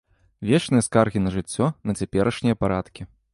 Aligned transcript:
Вечныя 0.51 0.85
скаргі 0.87 1.21
на 1.25 1.33
жыццё, 1.35 1.69
на 1.91 1.97
цяперашнія 2.01 2.61
парадкі. 2.63 3.09